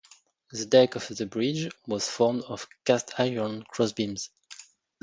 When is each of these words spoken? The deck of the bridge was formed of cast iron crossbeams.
The 0.51 0.65
deck 0.65 0.95
of 0.95 1.07
the 1.09 1.27
bridge 1.27 1.69
was 1.85 2.09
formed 2.09 2.43
of 2.45 2.65
cast 2.85 3.11
iron 3.19 3.61
crossbeams. 3.69 4.31